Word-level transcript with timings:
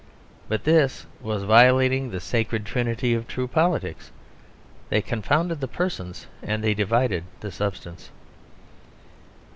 But 0.49 0.63
this 0.63 1.05
was 1.21 1.43
violating 1.43 2.09
the 2.09 2.19
sacred 2.19 2.65
trinity 2.65 3.13
of 3.13 3.27
true 3.27 3.47
politics; 3.47 4.09
they 4.89 4.99
confounded 4.99 5.59
the 5.61 5.67
persons 5.67 6.25
and 6.41 6.63
they 6.63 6.73
divided 6.73 7.23
the 7.41 7.51
substance. 7.51 8.09